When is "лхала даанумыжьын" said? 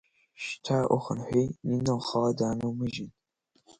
1.99-3.11